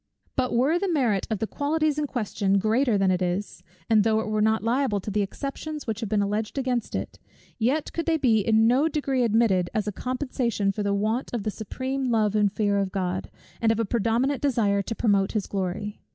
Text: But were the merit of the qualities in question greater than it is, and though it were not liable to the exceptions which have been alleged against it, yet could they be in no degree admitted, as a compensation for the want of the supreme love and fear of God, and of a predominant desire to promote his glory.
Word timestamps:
But 0.35 0.51
were 0.55 0.79
the 0.79 0.91
merit 0.91 1.27
of 1.29 1.37
the 1.37 1.45
qualities 1.45 1.99
in 1.99 2.07
question 2.07 2.57
greater 2.57 2.97
than 2.97 3.11
it 3.11 3.21
is, 3.21 3.61
and 3.87 4.03
though 4.03 4.19
it 4.19 4.25
were 4.29 4.41
not 4.41 4.63
liable 4.63 4.99
to 4.99 5.11
the 5.11 5.21
exceptions 5.21 5.85
which 5.85 5.99
have 5.99 6.09
been 6.09 6.23
alleged 6.23 6.57
against 6.57 6.95
it, 6.95 7.19
yet 7.59 7.93
could 7.93 8.07
they 8.07 8.17
be 8.17 8.39
in 8.39 8.65
no 8.65 8.87
degree 8.87 9.21
admitted, 9.21 9.69
as 9.75 9.87
a 9.87 9.91
compensation 9.91 10.71
for 10.71 10.81
the 10.81 10.91
want 10.95 11.31
of 11.35 11.43
the 11.43 11.51
supreme 11.51 12.05
love 12.09 12.35
and 12.35 12.51
fear 12.51 12.79
of 12.79 12.91
God, 12.91 13.29
and 13.61 13.71
of 13.71 13.79
a 13.79 13.85
predominant 13.85 14.41
desire 14.41 14.81
to 14.81 14.95
promote 14.95 15.33
his 15.33 15.45
glory. 15.45 16.01